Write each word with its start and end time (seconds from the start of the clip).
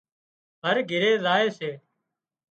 هر 0.63 0.77
گھِري 0.89 1.11
زائي 1.23 1.47
سي 1.57 1.69